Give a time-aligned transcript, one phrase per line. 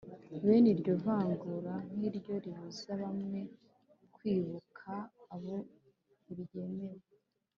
[0.43, 3.39] bene iryo vangura nk'iryo ribuza bamwe
[4.15, 4.91] kwibuka
[5.35, 5.57] ababo
[6.21, 7.01] ntiryemewe,